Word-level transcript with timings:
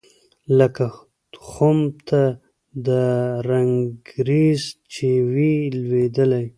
لکه 0.57 0.85
خُم 1.47 1.79
ته 2.07 2.21
د 2.85 2.87
رنګرېز 3.49 4.61
چي 4.93 5.11
وي 5.33 5.53
لوېدلی 5.83 6.45